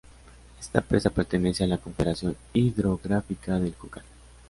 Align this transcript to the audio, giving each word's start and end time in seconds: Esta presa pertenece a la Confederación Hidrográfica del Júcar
Esta 0.59 0.81
presa 0.81 1.11
pertenece 1.11 1.63
a 1.63 1.67
la 1.67 1.77
Confederación 1.77 2.35
Hidrográfica 2.53 3.59
del 3.59 3.75
Júcar 3.75 4.01